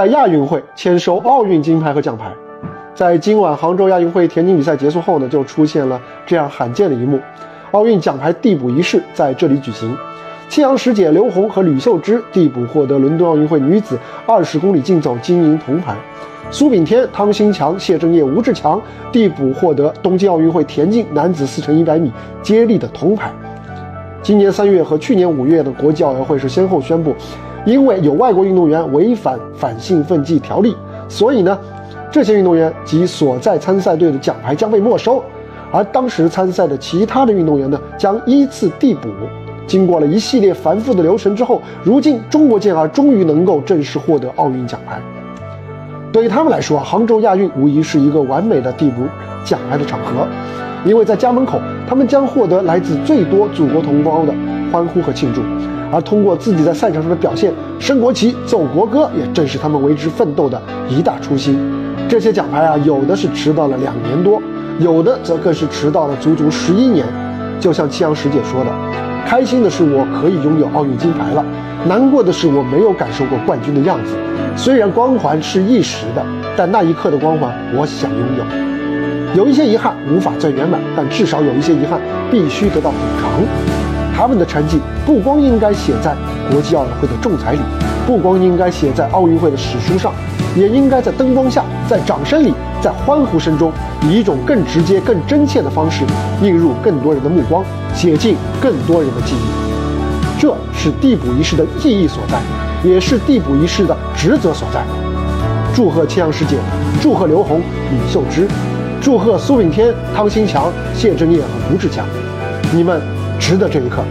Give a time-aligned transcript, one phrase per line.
[0.00, 2.32] 在亚运会签收奥运金牌和奖牌。
[2.94, 7.20] 在今晚杭州亚运会田径比赛结束后呢，就出现了这样罕见的一幕：
[7.72, 9.94] 奥运奖牌递补仪式在这里举行。
[10.48, 15.94] 青阳师姐刘虹和吕秀芝递补获得伦敦奥运会女子二十公里竞走金银铜牌，
[16.50, 18.80] 苏炳添、汤新强、谢震业、吴志强
[19.12, 22.10] 递补获得东京奥运会田径男子四乘一百米
[22.40, 23.30] 接力的铜牌。
[24.22, 27.14] 今年三月和去年五月的国际奥委会是先后宣布，
[27.64, 30.74] 因为有外国运动员违反反兴奋剂条例，
[31.08, 31.58] 所以呢。
[32.12, 35.22] 这些运动员及所在参赛队的奖牌将被没收，
[35.70, 39.08] 而当时参赛的其他的运动员呢，将依次递补。
[39.64, 45.00] 经过了一系列繁复的流程之后，如今中国健儿终于能够正式获得奥运奖牌。
[46.10, 49.04] 对于他们来说，杭州亚运无疑是一个完美的递补
[49.44, 50.26] 奖牌的场合，
[50.84, 54.34] 因为在家门口，他们将获得来自最多祖国同胞的
[54.70, 55.42] 欢呼和庆祝。
[55.92, 61.58] 而通过自己在赛场上的表现，升国旗、奏国歌，也正是他们为之奋斗的一大初心。
[62.08, 64.40] 这些奖牌啊，有的是迟到了两年多，
[64.78, 67.04] 有的则更是迟到了足足十一年。
[67.58, 68.70] 就像七阳师姐说的
[69.26, 71.44] ：“开心的是我可以拥有奥运金牌了，
[71.86, 74.14] 难过的是我没有感受过冠军的样子。
[74.56, 76.24] 虽然光环是一时的，
[76.56, 78.44] 但那一刻的光环我想拥有。
[79.36, 83.89] 有一些遗憾无法再圆满，但至少有一些遗憾必须得到补偿。
[84.20, 86.14] 他们的成绩不光应该写在
[86.52, 87.58] 国际奥委会的仲裁里，
[88.06, 90.12] 不光应该写在奥运会的史书上。”
[90.54, 96.04] 也应该在灯光下，在掌声里，在欢呼声中，以一种更直接、更真切的方式，
[96.42, 100.38] 映入更多人的目光，写进更多人的记忆。
[100.38, 102.38] 这是递补仪式的意义所在，
[102.86, 104.82] 也是递补仪式的职责所在。
[105.72, 106.58] 祝贺千阳师姐，
[107.00, 108.46] 祝贺刘虹、李秀芝，
[109.00, 112.04] 祝贺苏炳添、汤新强、谢震业和吴志强，
[112.74, 113.00] 你们
[113.40, 114.04] 值得这一刻。